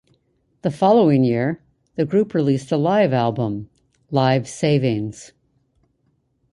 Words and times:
The 0.63 0.71
following 0.71 1.23
year, 1.23 1.61
the 1.95 2.05
group 2.05 2.33
released 2.33 2.71
a 2.71 2.75
live 2.75 3.13
album, 3.13 3.69
"Live 4.09 4.47
Savings". 4.47 5.31